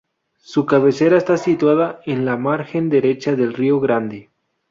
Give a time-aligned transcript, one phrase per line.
[0.39, 4.29] Su cabecera está situada en la margen derecha del Río Grande.